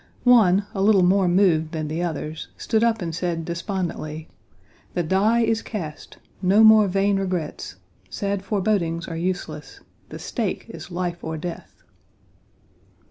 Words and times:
One, 0.23 0.65
a 0.73 0.81
little 0.81 1.03
more 1.03 1.27
moved 1.27 1.73
than 1.73 1.87
the 1.87 2.01
others, 2.01 2.47
stood 2.57 2.83
up 2.83 3.03
and 3.03 3.13
said 3.13 3.45
despondently: 3.45 4.29
"The 4.95 5.03
die 5.03 5.41
is 5.41 5.61
cast; 5.61 6.17
no 6.41 6.63
more 6.63 6.87
vain 6.87 7.17
regrets; 7.19 7.75
sad 8.09 8.43
forebodings 8.43 9.07
are 9.07 9.15
useless; 9.15 9.81
the 10.09 10.17
stake 10.17 10.65
is 10.69 10.89
life 10.89 11.23
or 11.23 11.37
death." 11.37 11.83